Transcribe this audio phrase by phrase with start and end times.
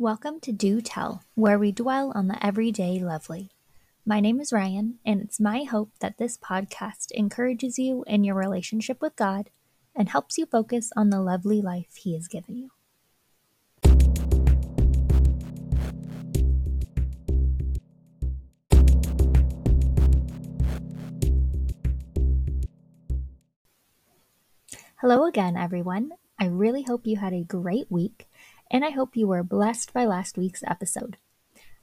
[0.00, 3.50] Welcome to Do Tell, where we dwell on the everyday lovely.
[4.06, 8.36] My name is Ryan, and it's my hope that this podcast encourages you in your
[8.36, 9.50] relationship with God
[9.96, 12.70] and helps you focus on the lovely life He has given you.
[25.00, 26.12] Hello again, everyone.
[26.38, 28.27] I really hope you had a great week
[28.70, 31.16] and I hope you were blessed by last week's episode.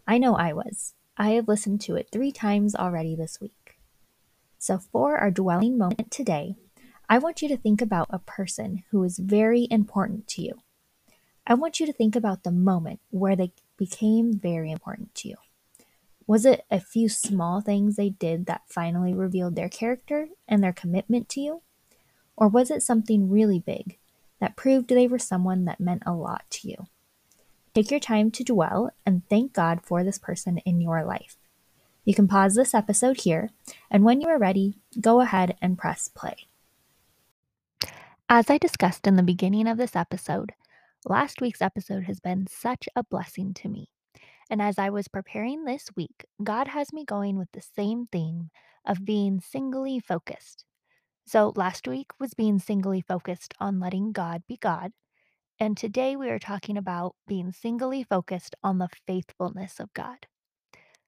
[0.07, 0.93] I know I was.
[1.17, 3.77] I have listened to it three times already this week.
[4.59, 6.55] So, for our dwelling moment today,
[7.07, 10.61] I want you to think about a person who is very important to you.
[11.47, 15.35] I want you to think about the moment where they became very important to you.
[16.27, 20.73] Was it a few small things they did that finally revealed their character and their
[20.73, 21.61] commitment to you?
[22.35, 23.97] Or was it something really big
[24.45, 26.85] that proved they were someone that meant a lot to you.
[27.73, 31.35] Take your time to dwell and thank God for this person in your life.
[32.03, 33.49] You can pause this episode here,
[33.89, 36.35] and when you are ready, go ahead and press play.
[38.29, 40.51] As I discussed in the beginning of this episode,
[41.05, 43.89] last week's episode has been such a blessing to me.
[44.47, 48.51] And as I was preparing this week, God has me going with the same theme
[48.85, 50.65] of being singly focused.
[51.27, 54.91] So last week was being singly focused on letting God be God.
[55.59, 60.27] And today we are talking about being singly focused on the faithfulness of God.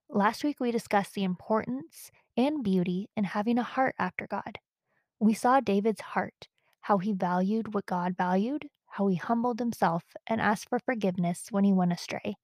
[0.10, 4.58] Last week we discussed the importance and beauty in having a heart after God.
[5.20, 6.48] We saw David's heart,
[6.82, 11.64] how he valued what God valued, how he humbled himself and asked for forgiveness when
[11.64, 12.38] he went astray,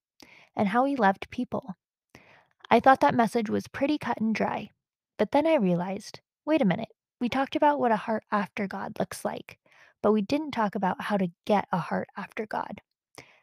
[0.56, 1.74] and how he loved people.
[2.70, 4.70] I thought that message was pretty cut and dry,
[5.18, 6.90] but then I realized wait a minute,
[7.24, 9.58] we talked about what a heart after God looks like,
[10.02, 12.82] but we didn't talk about how to get a heart after God.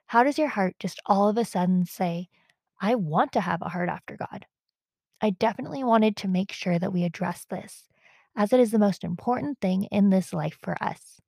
[0.05, 2.29] How does your heart just all of a sudden say,
[2.79, 4.45] I want to have a heart after God?
[5.23, 7.89] I definitely wanted to make sure that we address this,
[8.37, 11.19] as it is the most important thing in this life for us.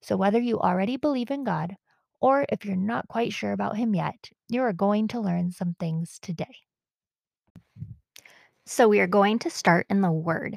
[0.00, 1.74] So, whether you already believe in God
[2.20, 5.74] or if you're not quite sure about Him yet, you are going to learn some
[5.80, 6.54] things today.
[8.64, 10.56] So, we are going to start in the Word.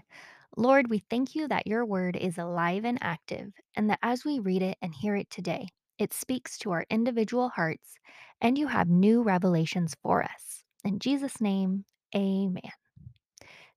[0.60, 4.40] Lord, we thank you that your word is alive and active, and that as we
[4.40, 7.94] read it and hear it today, it speaks to our individual hearts,
[8.42, 10.66] and you have new revelations for us.
[10.84, 12.74] In Jesus' name, amen.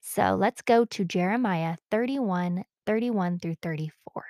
[0.00, 4.24] So let's go to Jeremiah 31 31 through 34.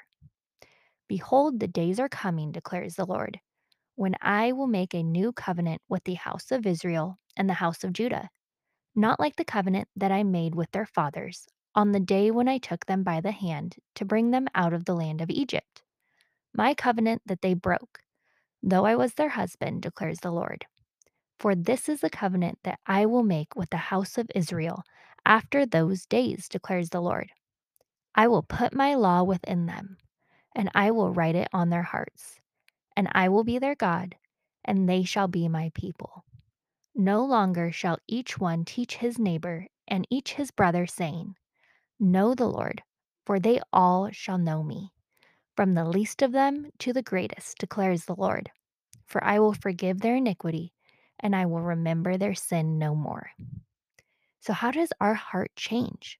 [1.08, 3.40] Behold, the days are coming, declares the Lord,
[3.94, 7.82] when I will make a new covenant with the house of Israel and the house
[7.82, 8.28] of Judah,
[8.94, 12.58] not like the covenant that I made with their fathers on the day when I
[12.58, 15.82] took them by the hand to bring them out of the land of Egypt.
[16.54, 18.00] My covenant that they broke,
[18.62, 20.66] though I was their husband, declares the Lord.
[21.38, 24.82] For this is the covenant that I will make with the house of Israel
[25.24, 27.30] after those days, declares the Lord.
[28.14, 29.96] I will put my law within them,
[30.54, 32.38] and I will write it on their hearts,
[32.96, 34.16] and I will be their God,
[34.64, 36.24] and they shall be my people.
[36.94, 41.34] No longer shall each one teach his neighbor and each his brother, saying,
[42.02, 42.82] Know the Lord,
[43.24, 44.90] for they all shall know me,
[45.54, 48.50] from the least of them to the greatest, declares the Lord.
[49.06, 50.72] For I will forgive their iniquity,
[51.20, 53.30] and I will remember their sin no more.
[54.40, 56.18] So, how does our heart change?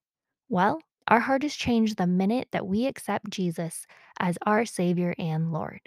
[0.48, 3.84] Well, our heart is changed the minute that we accept Jesus
[4.20, 5.80] as our Savior and Lord.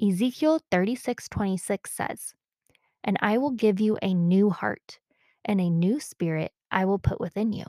[0.00, 2.34] Ezekiel 36 26 says,
[3.02, 5.00] And I will give you a new heart,
[5.44, 7.64] and a new spirit I will put within you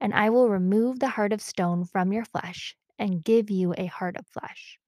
[0.00, 3.86] and I will remove the heart of stone from your flesh and give you a
[3.86, 4.78] heart of flesh.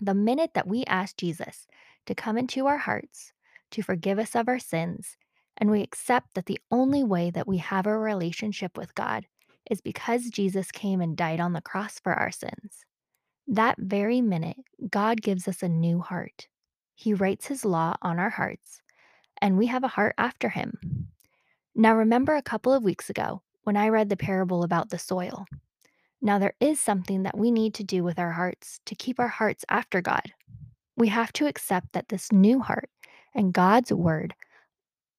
[0.00, 1.66] The minute that we ask Jesus
[2.06, 3.32] to come into our hearts,
[3.70, 5.16] to forgive us of our sins,
[5.56, 9.26] and we accept that the only way that we have a relationship with God
[9.70, 12.84] is because Jesus came and died on the cross for our sins.
[13.46, 14.56] That very minute,
[14.90, 16.48] God gives us a new heart.
[16.94, 18.80] He writes His law on our hearts,
[19.40, 21.08] and we have a heart after Him.
[21.74, 25.46] Now, remember a couple of weeks ago when I read the parable about the soil.
[26.20, 29.28] Now, there is something that we need to do with our hearts to keep our
[29.28, 30.32] hearts after God.
[30.96, 32.90] We have to accept that this new heart
[33.34, 34.34] and God's word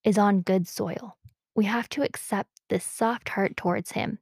[0.04, 1.18] is on good soil.
[1.56, 4.20] We have to accept this soft heart towards Him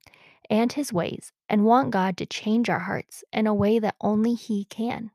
[0.49, 4.33] and His ways and want God to change our hearts in a way that only
[4.33, 5.11] He can.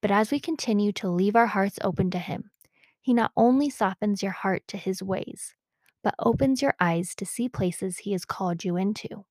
[0.00, 2.50] But as we continue to leave our hearts open to Him,
[3.00, 5.54] He not only softens your heart to His ways,
[6.08, 9.26] but opens your eyes to see places He has called you into.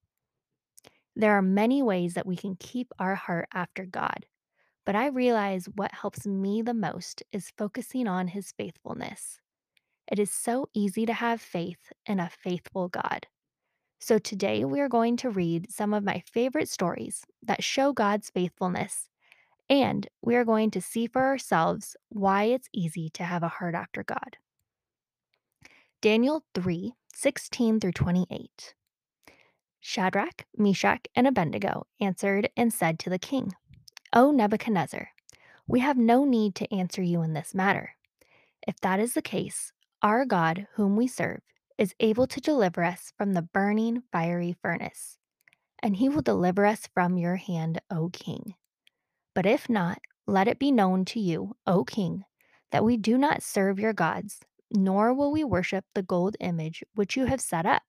[1.15, 4.27] There are many ways that we can keep our heart after God,
[4.85, 9.39] but I realize what helps me the most is focusing on his faithfulness.
[10.11, 13.25] It is so easy to have faith in a faithful God.
[13.99, 18.29] So today we are going to read some of my favorite stories that show God's
[18.29, 19.09] faithfulness,
[19.67, 23.73] and we are going to see for ourselves why it's easy to have a heart
[23.73, 24.37] after God.
[25.99, 28.75] Daniel 3 16 through 28.
[29.79, 33.55] Shadrach, Meshach, and Abednego answered and said to the king,
[34.13, 35.09] O Nebuchadnezzar,
[35.65, 37.95] we have no need to answer you in this matter.
[38.67, 39.73] If that is the case,
[40.03, 41.41] our God, whom we serve,
[41.79, 45.17] is able to deliver us from the burning fiery furnace,
[45.81, 48.53] and he will deliver us from your hand, O king.
[49.33, 49.97] But if not,
[50.27, 52.23] let it be known to you, O king,
[52.71, 54.41] that we do not serve your gods,
[54.71, 57.83] nor will we worship the gold image which you have set up.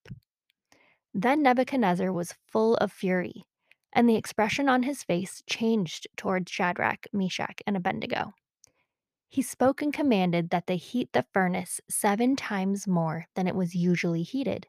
[1.14, 3.44] Then Nebuchadnezzar was full of fury,
[3.92, 8.34] and the expression on his face changed toward Shadrach, Meshach, and Abednego.
[9.28, 13.74] He spoke and commanded that they heat the furnace seven times more than it was
[13.74, 14.66] usually heated.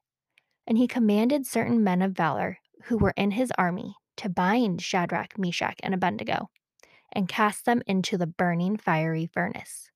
[0.68, 5.38] And he commanded certain men of valor who were in his army to bind Shadrach,
[5.38, 6.50] Meshach, and Abednego
[7.12, 9.90] and cast them into the burning fiery furnace.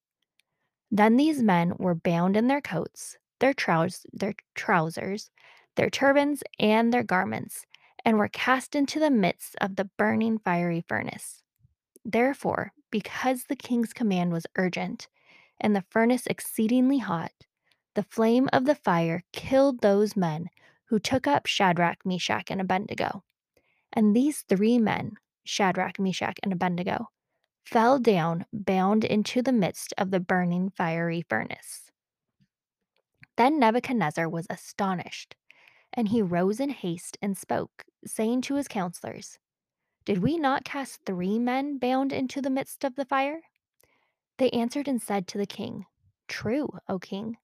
[0.95, 5.31] Then these men were bound in their coats, their, trous- their trousers,
[5.75, 7.65] their turbans, and their garments,
[8.05, 11.41] and were cast into the midst of the burning fiery furnace.
[12.05, 15.07] Therefore, because the king's command was urgent,
[15.59, 17.31] and the furnace exceedingly hot,
[17.95, 20.51] the flame of the fire killed those men
[20.89, 23.23] who took up Shadrach, Meshach, and Abednego.
[23.91, 25.13] And these three men,
[25.43, 27.09] Shadrach, Meshach, and Abednego,
[27.63, 31.91] fell down bound into the midst of the burning fiery furnace.
[33.35, 35.35] Then Nebuchadnezzar was astonished,
[35.91, 39.39] and he rose in haste and spoke, saying to his counselors,
[40.05, 43.41] Did we not cast three men bound into the midst of the fire?
[44.37, 45.85] They answered and said to the king,
[46.27, 47.37] True, O king.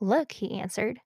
[0.00, 1.00] Look, he answered,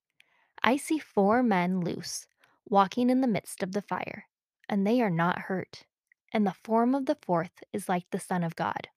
[0.62, 2.26] I see four men loose,
[2.68, 4.26] walking in the midst of the fire,
[4.68, 5.84] and they are not hurt,
[6.32, 8.88] and the form of the fourth is like the Son of God.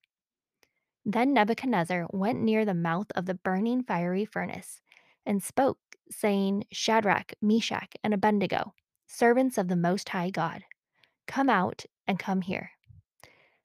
[1.05, 4.81] Then Nebuchadnezzar went near the mouth of the burning fiery furnace
[5.25, 8.73] and spoke, saying, Shadrach, Meshach, and Abednego,
[9.07, 10.63] servants of the Most High God,
[11.27, 12.71] come out and come here.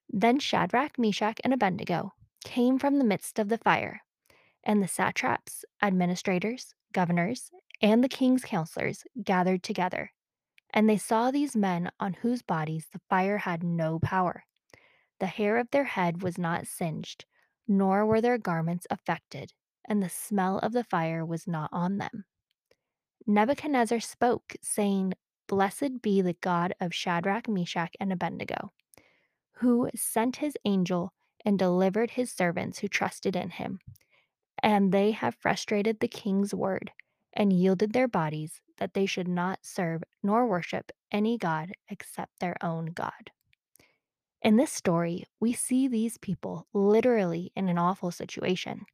[0.09, 2.14] Then Shadrach, Meshach, and Abednego
[2.44, 4.03] came from the midst of the fire,
[4.64, 7.50] and the satraps, administrators, governors,
[7.81, 10.12] and the king's counselors gathered together.
[10.70, 14.44] And they saw these men on whose bodies the fire had no power.
[15.20, 17.25] The hair of their head was not singed,
[17.67, 19.53] nor were their garments affected,
[19.88, 22.25] and the smell of the fire was not on them.
[23.26, 25.15] Nebuchadnezzar spoke, saying,
[25.49, 28.73] Blessed be the God of Shadrach, Meshach, and Abednego,
[29.53, 31.12] who sent his angel
[31.44, 33.81] and delivered his servants who trusted in him.
[34.62, 36.93] And they have frustrated the king's word
[37.32, 42.57] and yielded their bodies that they should not serve nor worship any god except their
[42.63, 43.31] own God.
[44.41, 48.87] In this story, we see these people literally in an awful situation.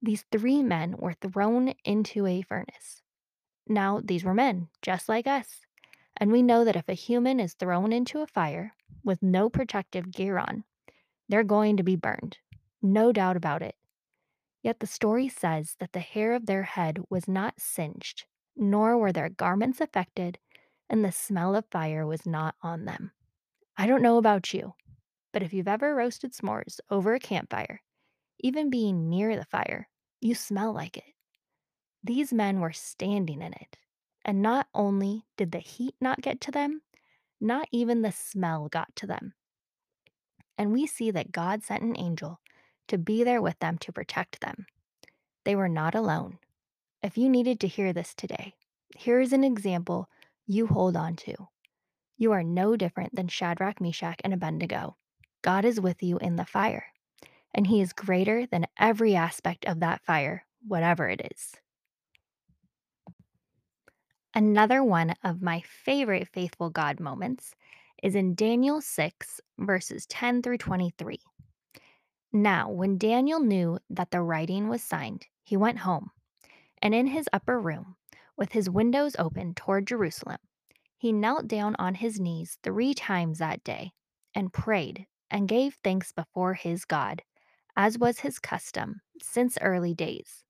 [0.00, 3.02] These three men were thrown into a furnace.
[3.66, 5.60] Now, these were men, just like us.
[6.16, 8.74] And we know that if a human is thrown into a fire
[9.04, 10.64] with no protective gear on,
[11.28, 12.38] they're going to be burned.
[12.80, 13.74] No doubt about it.
[14.62, 18.24] Yet the story says that the hair of their head was not singed,
[18.58, 20.38] nor were their garments affected,
[20.90, 23.12] and the smell of fire was not on them.
[23.76, 24.74] I don't know about you,
[25.32, 27.82] but if you've ever roasted s'mores over a campfire,
[28.40, 29.88] even being near the fire,
[30.20, 31.14] you smell like it.
[32.02, 33.76] These men were standing in it,
[34.24, 36.82] and not only did the heat not get to them,
[37.40, 39.34] not even the smell got to them.
[40.56, 42.40] And we see that God sent an angel
[42.88, 44.66] to be there with them to protect them.
[45.44, 46.38] They were not alone.
[47.00, 48.54] If you needed to hear this today,
[48.96, 50.08] here is an example
[50.48, 51.34] you hold on to.
[52.16, 54.96] You are no different than Shadrach, Meshach, and Abednego.
[55.42, 56.86] God is with you in the fire,
[57.54, 61.54] and He is greater than every aspect of that fire, whatever it is.
[64.34, 67.54] Another one of my favorite faithful God moments
[68.02, 71.20] is in Daniel 6, verses 10 through 23.
[72.32, 76.10] Now, when Daniel knew that the writing was signed, he went home,
[76.82, 77.96] and in his upper room,
[78.36, 80.38] with his windows open toward Jerusalem,
[80.96, 83.92] he knelt down on his knees three times that day
[84.34, 87.22] and prayed and gave thanks before his God,
[87.76, 90.44] as was his custom since early days.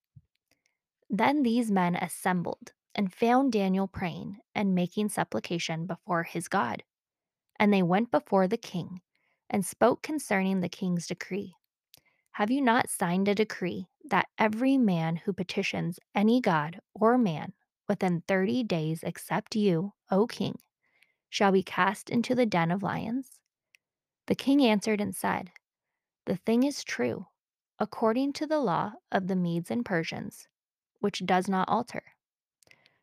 [1.11, 6.83] Then these men assembled and found Daniel praying and making supplication before his God.
[7.59, 9.01] And they went before the king
[9.51, 11.55] and spoke concerning the king's decree.
[12.33, 17.53] Have you not signed a decree that every man who petitions any god or man
[17.89, 20.59] within 30 days except you, O king,
[21.29, 23.39] shall be cast into the den of lions?
[24.27, 25.51] The king answered and said,
[26.27, 27.27] The thing is true,
[27.79, 30.49] according to the law of the Medes and Persians,
[31.01, 32.03] which does not alter.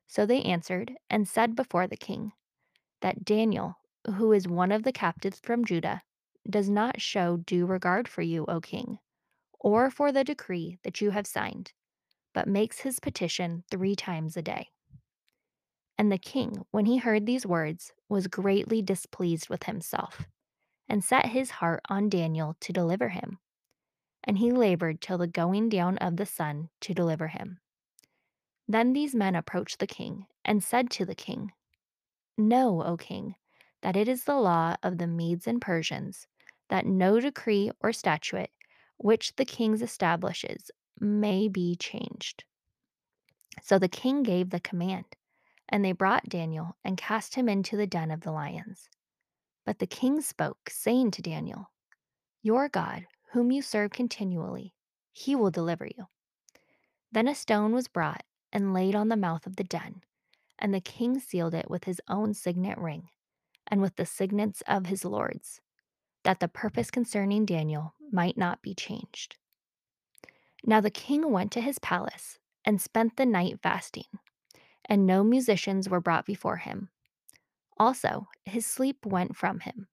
[0.08, 2.34] So they answered and said before the king,
[3.02, 3.80] That Daniel,
[4.16, 6.04] who is one of the captives from Judah,
[6.48, 9.00] does not show due regard for you, O king,
[9.60, 11.74] or for the decree that you have signed,
[12.34, 14.70] but makes his petition three times a day.
[15.98, 20.28] And the king, when he heard these words, was greatly displeased with himself,
[20.90, 23.40] and set his heart on Daniel to deliver him.
[24.24, 27.60] And he labored till the going down of the sun to deliver him.
[28.68, 31.52] Then these men approached the king, and said to the king,
[32.38, 33.36] Know, O king,
[33.82, 36.28] that it is the law of the Medes and Persians
[36.70, 38.50] that no decree or statute
[38.98, 42.44] which the king establishes may be changed.
[43.62, 45.06] So the king gave the command,
[45.70, 48.90] and they brought Daniel and cast him into the den of the lions.
[49.66, 51.72] But the king spoke, saying to Daniel,
[52.42, 54.74] Your God, whom you serve continually,
[55.12, 56.06] he will deliver you.
[57.12, 58.24] Then a stone was brought
[58.54, 60.02] and laid on the mouth of the den,
[60.60, 63.10] and the king sealed it with his own signet ring
[63.68, 65.60] and with the signets of his lords,
[66.24, 69.36] that the purpose concerning Daniel might not be changed.
[70.64, 74.20] Now the king went to his palace and spent the night fasting,
[74.86, 76.90] and no musicians were brought before him.
[77.78, 79.88] Also, his sleep went from him.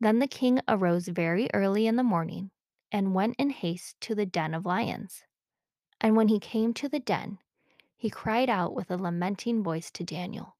[0.00, 2.50] Then the king arose very early in the morning
[2.92, 5.24] and went in haste to the den of lions.
[6.00, 7.38] And when he came to the den,
[7.96, 10.56] he cried out with a lamenting voice to Daniel.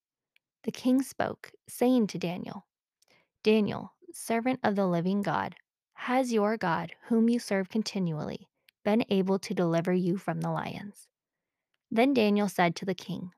[0.64, 2.66] The king spoke, saying to Daniel,
[3.42, 5.56] Daniel, servant of the living God,
[6.04, 8.48] has your God, whom you serve continually,
[8.86, 11.08] been able to deliver you from the lions?
[11.90, 13.32] Then Daniel said to the king,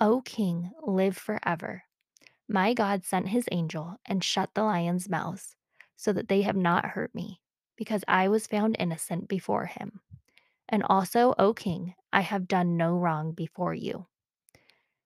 [0.00, 1.82] O king, live forever.
[2.48, 5.56] My God sent his angel and shut the lions' mouths,
[5.94, 7.42] so that they have not hurt me,
[7.76, 10.00] because I was found innocent before him.
[10.66, 14.06] And also, O king, I have done no wrong before you.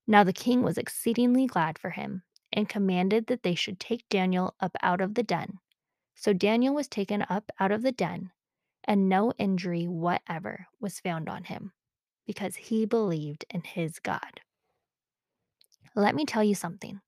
[0.07, 4.55] Now the king was exceedingly glad for him, and commanded that they should take Daniel
[4.61, 5.59] up out of the den.
[6.21, 8.33] So Daniel was taken up out of the den,
[8.83, 11.73] and no injury whatever was found on him,
[12.27, 14.41] because he believed in his God.
[15.95, 17.01] Let me tell you something.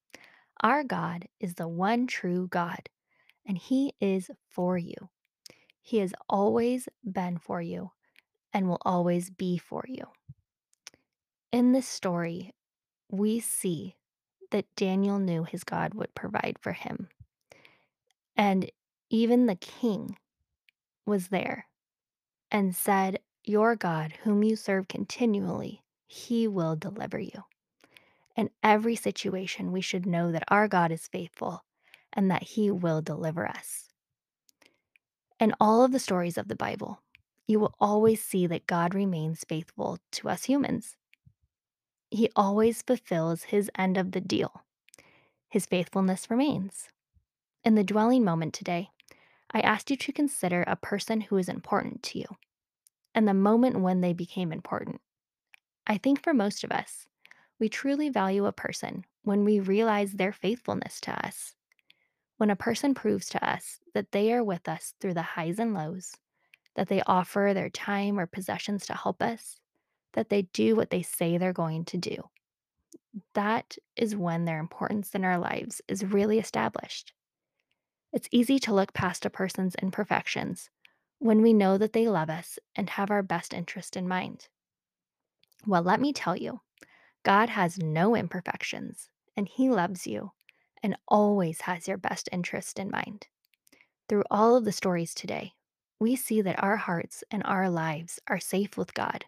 [0.62, 2.88] Our God is the one true God,
[3.44, 5.08] and He is for you.
[5.80, 7.90] He has always been for you
[8.52, 10.04] and will always be for you.
[11.50, 12.52] In this story,
[13.10, 13.96] we see
[14.50, 17.08] that Daniel knew his God would provide for him.
[18.36, 18.70] And
[19.10, 20.16] even the king
[21.04, 21.66] was there
[22.50, 27.44] and said, Your God, whom you serve continually, he will deliver you.
[28.36, 31.64] In every situation, we should know that our God is faithful
[32.12, 33.88] and that he will deliver us.
[35.38, 37.00] In all of the stories of the Bible,
[37.46, 40.96] you will always see that God remains faithful to us humans.
[42.10, 44.62] He always fulfills his end of the deal.
[45.48, 46.88] His faithfulness remains.
[47.64, 48.90] In the dwelling moment today,
[49.52, 52.26] I asked you to consider a person who is important to you
[53.14, 55.00] and the moment when they became important.
[55.86, 57.06] I think for most of us,
[57.58, 61.54] we truly value a person when we realize their faithfulness to us.
[62.36, 65.74] When a person proves to us that they are with us through the highs and
[65.74, 66.12] lows,
[66.76, 69.58] that they offer their time or possessions to help us,
[70.14, 72.16] that they do what they say they're going to do.
[73.34, 77.12] That is when their importance in our lives is really established.
[78.12, 80.68] It's easy to look past a person's imperfections
[81.20, 84.48] when we know that they love us and have our best interest in mind.
[85.64, 86.60] Well, let me tell you,
[87.22, 90.32] God has no imperfections, and He loves you
[90.82, 93.28] and always has your best interest in mind.
[94.08, 95.52] Through all of the stories today,
[96.00, 99.24] we see that our hearts and our lives are safe with God.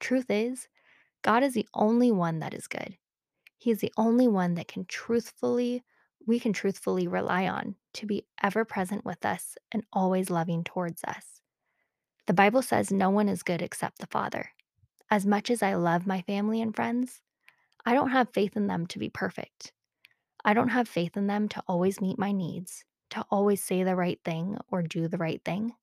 [0.00, 0.68] Truth is,
[1.22, 2.98] God is the only one that is good.
[3.56, 5.82] He is the only one that can truthfully,
[6.26, 11.02] we can truthfully rely on to be ever present with us and always loving towards
[11.04, 11.40] us.
[12.26, 14.50] The Bible says no one is good except the Father.
[15.10, 17.20] As much as I love my family and friends,
[17.84, 19.72] I don't have faith in them to be perfect.
[20.44, 23.96] I don't have faith in them to always meet my needs, to always say the
[23.96, 25.74] right thing or do the right thing.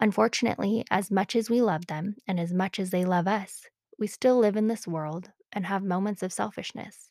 [0.00, 3.66] Unfortunately, as much as we love them and as much as they love us,
[3.98, 7.10] we still live in this world and have moments of selfishness.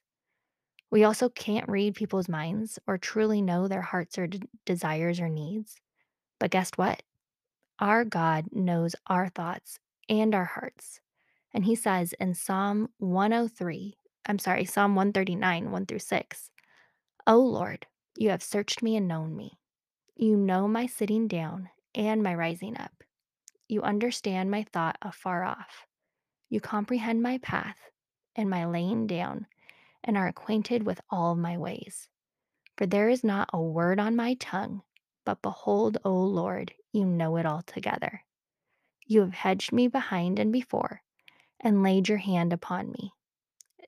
[0.92, 5.30] We also can't read people's minds or truly know their hearts or d- desires or
[5.30, 5.76] needs.
[6.40, 7.04] But guess what?
[7.80, 9.80] Our God knows our thoughts
[10.10, 11.00] and our hearts.
[11.54, 16.52] And he says in Psalm 103, I'm sorry, Psalm 139, 1 through 6,
[17.28, 19.60] O Lord, you have searched me and known me.
[20.16, 23.04] You know my sitting down and my rising up.
[23.68, 25.86] You understand my thought afar off.
[26.50, 27.78] You comprehend my path
[28.36, 29.48] and my laying down
[30.04, 32.08] and are acquainted with all my ways.
[32.78, 34.82] For there is not a word on my tongue,
[35.26, 38.24] but behold, O Lord, you know it altogether.
[39.06, 41.02] You have hedged me behind and before,
[41.60, 43.12] and laid your hand upon me.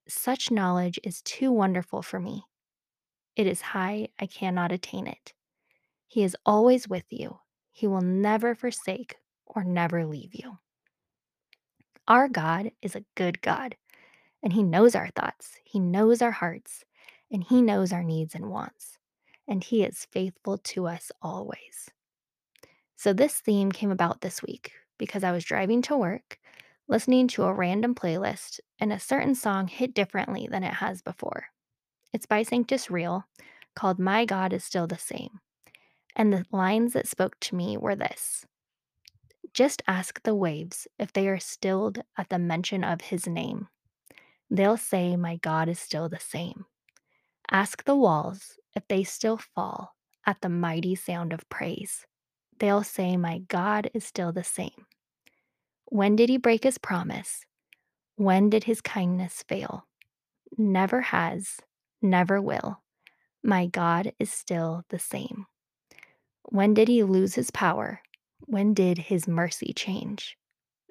[0.08, 2.44] Such knowledge is too wonderful for me.
[3.36, 5.34] It is high, I cannot attain it.
[6.08, 7.40] He is always with you.
[7.72, 9.16] He will never forsake
[9.46, 10.58] or never leave you.
[12.08, 13.78] Our God is a good God,
[14.44, 16.84] and He knows our thoughts, He knows our hearts,
[17.32, 18.98] and He knows our needs and wants.
[19.48, 21.90] And He is faithful to us always.
[22.96, 26.38] So, this theme came about this week because I was driving to work,
[26.88, 31.46] listening to a random playlist, and a certain song hit differently than it has before.
[32.14, 33.26] It's by Sanctus Real
[33.76, 35.40] called My God is Still the Same.
[36.16, 38.46] And the lines that spoke to me were this
[39.54, 43.70] Just ask the waves if they are stilled at the mention of his name.
[44.54, 46.66] They'll say, My God is still the same.
[47.50, 52.06] Ask the walls if they still fall at the mighty sound of praise.
[52.60, 54.86] They'll say, My God is still the same.
[55.86, 57.46] When did he break his promise?
[58.18, 59.88] When did his kindness fail?
[60.58, 61.58] Never has,
[62.02, 62.82] never will.
[63.42, 65.46] My God is still the same.
[66.44, 68.02] When did he lose his power?
[68.42, 70.38] When did his mercy change?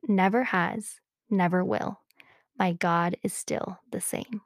[0.09, 0.97] Never has,
[1.29, 2.01] never will.
[2.61, 4.43] My God is still the same.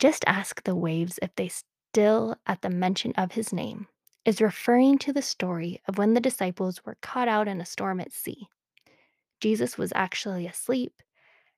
[0.00, 3.86] Just ask the waves if they still at the mention of his name
[4.24, 8.00] is referring to the story of when the disciples were caught out in a storm
[8.00, 8.48] at sea.
[9.40, 11.00] Jesus was actually asleep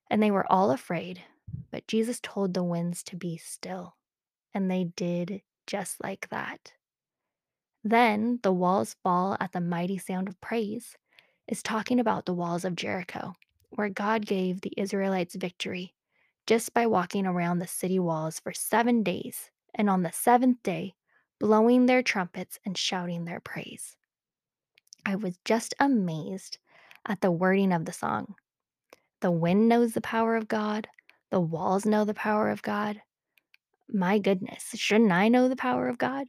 [0.07, 1.23] and they were all afraid,
[1.71, 3.95] but Jesus told the winds to be still,
[4.53, 6.73] and they did just like that.
[7.83, 10.95] Then the walls fall at the mighty sound of praise
[11.47, 13.33] is talking about the walls of Jericho,
[13.71, 15.93] where God gave the Israelites victory
[16.47, 20.95] just by walking around the city walls for seven days, and on the seventh day,
[21.39, 23.95] blowing their trumpets and shouting their praise.
[25.05, 26.57] I was just amazed
[27.07, 28.35] at the wording of the song.
[29.21, 30.87] The wind knows the power of God,
[31.29, 33.01] the walls know the power of God.
[33.87, 36.27] My goodness, shouldn't I know the power of God?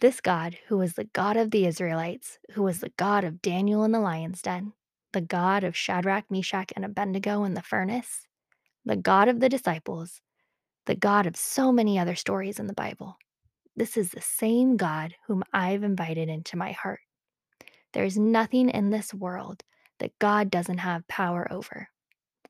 [0.00, 3.84] This God, who was the God of the Israelites, who was the God of Daniel
[3.84, 4.72] in the lion's den,
[5.12, 8.26] the God of Shadrach, Meshach, and Abednego in the furnace,
[8.84, 10.20] the God of the disciples,
[10.86, 13.16] the God of so many other stories in the Bible.
[13.76, 17.00] This is the same God whom I've invited into my heart.
[17.92, 19.62] There is nothing in this world
[19.98, 21.88] that God doesn't have power over.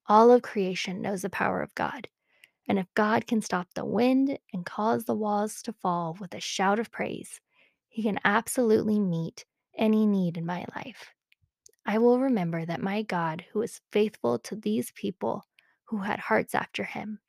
[0.06, 2.08] All of creation knows the power of God.
[2.68, 6.40] And if God can stop the wind and cause the walls to fall with a
[6.40, 7.40] shout of praise,
[7.88, 9.44] He can absolutely meet
[9.76, 11.10] any need in my life.
[11.86, 15.44] I will remember that my God, who is faithful to these people
[15.84, 17.20] who had hearts after Him,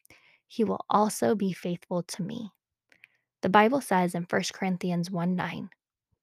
[0.48, 2.52] He will also be faithful to me.
[3.42, 5.70] The Bible says in 1 Corinthians 1 9,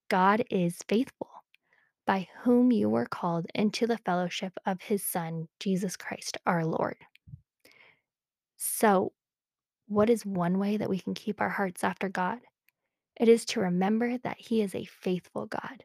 [0.09, 1.31] God is faithful,
[2.07, 6.97] by whom you were called into the fellowship of His Son, Jesus Christ our Lord.
[8.57, 9.13] So,
[9.87, 12.41] what is one way that we can keep our hearts after God?
[13.19, 15.85] It is to remember that He is a faithful God.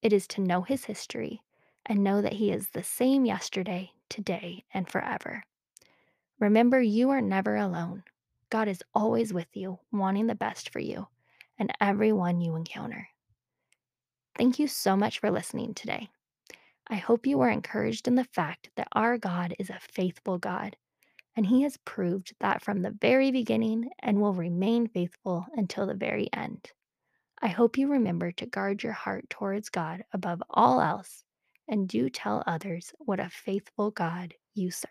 [0.00, 1.42] It is to know His history
[1.86, 5.44] and know that He is the same yesterday, today, and forever.
[6.38, 8.04] Remember, you are never alone.
[8.50, 11.06] God is always with you, wanting the best for you
[11.58, 13.08] and everyone you encounter.
[14.36, 16.10] Thank you so much for listening today.
[16.88, 20.76] I hope you were encouraged in the fact that our God is a faithful God
[21.36, 25.94] and he has proved that from the very beginning and will remain faithful until the
[25.94, 26.70] very end.
[27.42, 31.24] I hope you remember to guard your heart towards God above all else
[31.68, 34.90] and do tell others what a faithful God you serve.